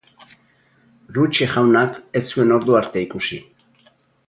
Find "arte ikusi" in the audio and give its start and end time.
2.83-3.41